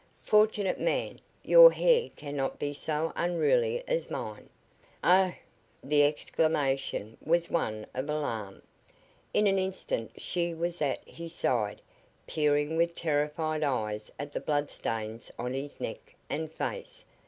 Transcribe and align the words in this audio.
Fortunate 0.23 0.79
man, 0.79 1.21
your 1.43 1.69
hair 1.71 2.09
cannot 2.15 2.57
be 2.57 2.73
so 2.73 3.13
unruly 3.15 3.83
as 3.87 4.09
mine. 4.09 4.49
Oh!" 5.03 5.35
The 5.83 6.01
exclamation 6.03 7.17
was 7.23 7.51
one 7.51 7.85
of 7.93 8.09
alarm. 8.09 8.63
In 9.31 9.45
an 9.45 9.59
instant 9.59 10.19
she 10.19 10.55
was 10.55 10.81
at 10.81 11.07
his 11.07 11.35
side, 11.35 11.83
peering 12.25 12.77
with 12.77 12.95
terrified 12.95 13.61
eyes 13.61 14.11
at 14.17 14.33
the 14.33 14.39
bloodstains 14.41 15.29
on 15.37 15.53
his 15.53 15.79
neck 15.79 16.15
and 16.31 16.51
face. 16.51 17.05